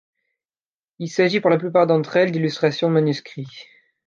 [0.97, 3.67] Il s'agit pour la plupart d'entre elles d'illustrations de manuscrits.